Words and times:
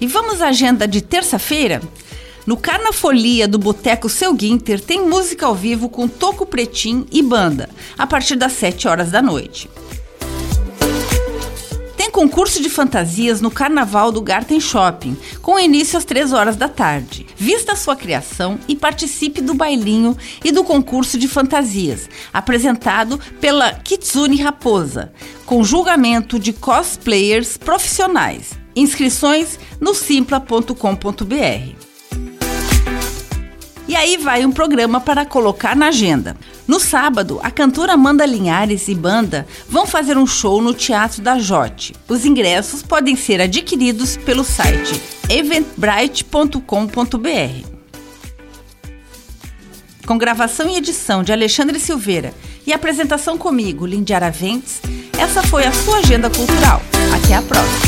E 0.00 0.06
vamos 0.06 0.40
à 0.40 0.48
agenda 0.48 0.86
de 0.86 1.00
terça-feira? 1.00 1.82
No 2.46 2.56
Carnafolia 2.56 3.48
do 3.48 3.58
Boteco 3.58 4.08
Seu 4.08 4.32
Guinter 4.32 4.80
tem 4.80 5.04
música 5.04 5.44
ao 5.44 5.56
vivo 5.56 5.88
com 5.88 6.06
Toco 6.06 6.46
Pretim 6.46 7.04
e 7.10 7.20
banda, 7.20 7.68
a 7.98 8.06
partir 8.06 8.36
das 8.36 8.52
7 8.52 8.86
horas 8.86 9.10
da 9.10 9.20
noite. 9.20 9.68
Tem 11.96 12.12
concurso 12.12 12.62
de 12.62 12.70
fantasias 12.70 13.40
no 13.40 13.50
Carnaval 13.50 14.12
do 14.12 14.22
Garten 14.22 14.60
Shopping, 14.60 15.16
com 15.42 15.58
início 15.58 15.98
às 15.98 16.04
3 16.04 16.32
horas 16.32 16.54
da 16.54 16.68
tarde. 16.68 17.26
Vista 17.36 17.72
a 17.72 17.76
sua 17.76 17.96
criação 17.96 18.56
e 18.68 18.76
participe 18.76 19.40
do 19.40 19.52
bailinho 19.52 20.16
e 20.44 20.52
do 20.52 20.62
concurso 20.62 21.18
de 21.18 21.26
fantasias, 21.26 22.08
apresentado 22.32 23.18
pela 23.40 23.72
Kitsune 23.72 24.40
Raposa, 24.40 25.12
com 25.44 25.64
julgamento 25.64 26.38
de 26.38 26.52
cosplayers 26.52 27.56
profissionais. 27.56 28.57
Inscrições 28.78 29.58
no 29.80 29.92
simpla.com.br. 29.92 31.88
E 33.88 33.96
aí 33.96 34.18
vai 34.18 34.44
um 34.44 34.52
programa 34.52 35.00
para 35.00 35.24
colocar 35.24 35.74
na 35.74 35.88
agenda. 35.88 36.36
No 36.66 36.78
sábado, 36.78 37.40
a 37.42 37.50
cantora 37.50 37.94
Amanda 37.94 38.24
Linhares 38.24 38.86
e 38.86 38.94
banda 38.94 39.46
vão 39.68 39.86
fazer 39.86 40.16
um 40.16 40.26
show 40.26 40.62
no 40.62 40.74
Teatro 40.74 41.22
da 41.22 41.38
Jote. 41.38 41.94
Os 42.06 42.24
ingressos 42.24 42.82
podem 42.82 43.16
ser 43.16 43.40
adquiridos 43.40 44.16
pelo 44.18 44.44
site 44.44 45.00
eventbrite.com.br. 45.28 47.78
Com 50.06 50.16
gravação 50.16 50.68
e 50.68 50.76
edição 50.76 51.24
de 51.24 51.32
Alexandre 51.32 51.80
Silveira 51.80 52.32
e 52.66 52.72
apresentação 52.72 53.36
comigo, 53.36 53.86
Lindy 53.86 54.14
Araventes, 54.14 54.80
essa 55.18 55.42
foi 55.42 55.64
a 55.64 55.72
sua 55.72 55.98
agenda 55.98 56.30
cultural. 56.30 56.80
Até 57.12 57.34
a 57.34 57.42
próxima! 57.42 57.87